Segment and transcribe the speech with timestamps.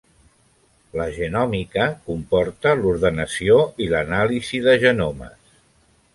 [1.01, 5.55] La genòmica comporta l'ordenació i l'anàlisi de genomes.